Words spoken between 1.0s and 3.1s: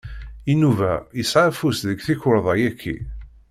yesɛa afus deg tikerḍa-yaki